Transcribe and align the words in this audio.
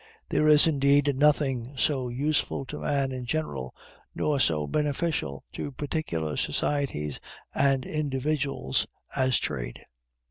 There 0.29 0.47
is, 0.47 0.65
indeed, 0.65 1.15
nothing, 1.15 1.77
so 1.77 2.09
useful 2.09 2.65
to 2.65 2.79
man 2.79 3.11
in 3.11 3.25
general, 3.25 3.75
nor 4.15 4.39
so 4.39 4.65
beneficial 4.65 5.43
to 5.53 5.71
particular 5.71 6.35
societies 6.37 7.19
and 7.53 7.85
individuals, 7.85 8.87
as 9.15 9.37
trade. 9.37 9.85